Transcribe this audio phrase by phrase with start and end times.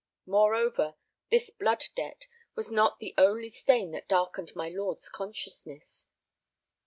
[0.25, 0.95] Moreover,
[1.29, 6.07] this blood debt was not the only stain that darkened my lord's consciousness.